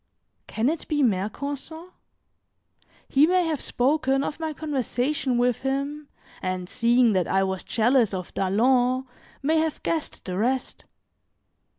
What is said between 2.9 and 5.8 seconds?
He may have spoken of my conversation with